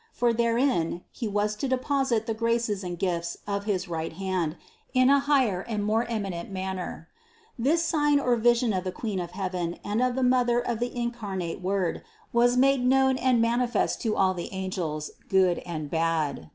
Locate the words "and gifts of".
2.83-3.65